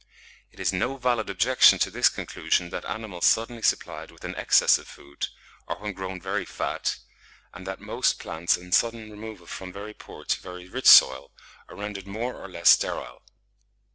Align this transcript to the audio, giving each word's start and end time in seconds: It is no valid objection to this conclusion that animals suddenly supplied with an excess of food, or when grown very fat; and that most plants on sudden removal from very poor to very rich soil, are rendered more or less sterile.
It 0.51 0.59
is 0.59 0.73
no 0.73 0.97
valid 0.97 1.29
objection 1.29 1.77
to 1.77 1.91
this 1.91 2.09
conclusion 2.09 2.71
that 2.71 2.85
animals 2.85 3.27
suddenly 3.27 3.61
supplied 3.61 4.09
with 4.09 4.23
an 4.23 4.33
excess 4.33 4.79
of 4.79 4.87
food, 4.87 5.27
or 5.67 5.75
when 5.77 5.93
grown 5.93 6.19
very 6.19 6.43
fat; 6.43 6.97
and 7.53 7.67
that 7.67 7.79
most 7.79 8.17
plants 8.17 8.57
on 8.57 8.71
sudden 8.71 9.11
removal 9.11 9.45
from 9.45 9.71
very 9.71 9.93
poor 9.93 10.25
to 10.25 10.41
very 10.41 10.67
rich 10.67 10.87
soil, 10.87 11.29
are 11.69 11.75
rendered 11.75 12.07
more 12.07 12.33
or 12.41 12.49
less 12.49 12.69
sterile. 12.69 13.21